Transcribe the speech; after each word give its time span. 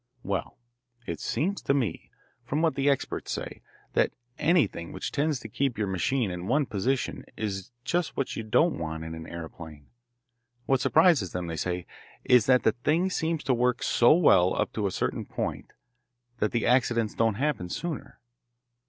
"Well, 0.23 0.57
it 1.05 1.19
seems 1.19 1.61
to 1.61 1.75
me, 1.75 2.09
from 2.43 2.63
what 2.63 2.73
the 2.73 2.89
experts 2.89 3.31
say, 3.31 3.61
that 3.93 4.11
anything 4.39 4.91
which 4.91 5.11
tends 5.11 5.39
to 5.41 5.47
keep 5.47 5.77
your 5.77 5.85
machine 5.85 6.31
in 6.31 6.47
one 6.47 6.65
position 6.65 7.23
is 7.37 7.69
just 7.83 8.17
what 8.17 8.35
you 8.35 8.41
don't 8.41 8.79
want 8.79 9.03
in 9.03 9.13
an 9.13 9.27
aeroplane. 9.27 9.91
What 10.65 10.81
surprises 10.81 11.33
them, 11.33 11.45
they 11.45 11.55
say, 11.55 11.85
is 12.23 12.47
that 12.47 12.63
the 12.63 12.71
thing 12.71 13.11
seems 13.11 13.43
to 13.43 13.53
work 13.53 13.83
so 13.83 14.11
well 14.15 14.55
up 14.59 14.73
to 14.73 14.87
a 14.87 14.91
certain 14.91 15.23
point 15.23 15.71
that 16.39 16.49
the 16.51 16.65
accidents 16.65 17.13
don't 17.13 17.35
happen 17.35 17.69
sooner. 17.69 18.19